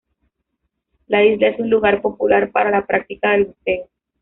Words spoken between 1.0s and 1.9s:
La isla es un